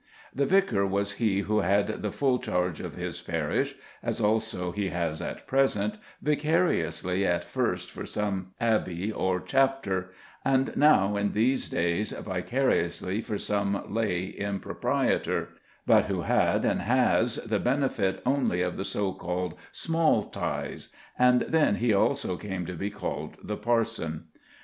[0.33, 4.89] The vicar was he who had the full charge of his parish, as also he
[4.89, 10.11] has at present, vicariously at first for some abbey or chapter;
[10.43, 15.49] and now, in these days, vicariously for some lay improprietor,
[15.85, 20.89] but who had and has the benefit only of the so called small tithes;
[21.19, 24.23] and then he also came to be called the parson.